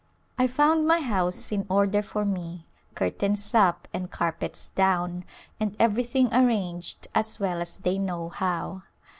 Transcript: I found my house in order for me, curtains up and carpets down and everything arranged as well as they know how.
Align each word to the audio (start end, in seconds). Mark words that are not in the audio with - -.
I 0.39 0.47
found 0.47 0.87
my 0.87 0.99
house 0.99 1.51
in 1.51 1.67
order 1.69 2.01
for 2.01 2.25
me, 2.25 2.65
curtains 2.95 3.53
up 3.53 3.87
and 3.93 4.09
carpets 4.09 4.69
down 4.73 5.25
and 5.59 5.75
everything 5.77 6.33
arranged 6.33 7.07
as 7.13 7.39
well 7.39 7.61
as 7.61 7.77
they 7.77 7.99
know 7.99 8.29
how. 8.29 8.81